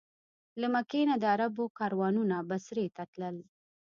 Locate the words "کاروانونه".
1.79-2.35